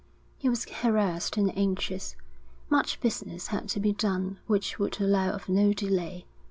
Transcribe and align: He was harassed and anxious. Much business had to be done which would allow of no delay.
He 0.39 0.49
was 0.49 0.65
harassed 0.67 1.37
and 1.37 1.55
anxious. 1.55 2.15
Much 2.71 2.99
business 3.01 3.45
had 3.49 3.69
to 3.69 3.79
be 3.79 3.93
done 3.93 4.39
which 4.47 4.79
would 4.79 4.99
allow 4.99 5.29
of 5.29 5.47
no 5.47 5.73
delay. 5.73 6.25